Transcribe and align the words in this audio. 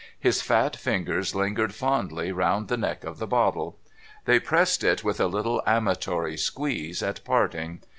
His 0.19 0.41
fat 0.41 0.75
fingers 0.75 1.35
lingered 1.35 1.75
fondly 1.75 2.31
round 2.31 2.69
the 2.69 2.75
neck 2.75 3.03
of 3.03 3.19
the 3.19 3.27
bottle. 3.27 3.77
They 4.25 4.39
pressed 4.39 4.83
it 4.83 5.03
with 5.03 5.19
a 5.19 5.27
little 5.27 5.61
amatory 5.67 6.37
squeeze 6.37 7.03
at 7.03 7.23
parting. 7.23 7.83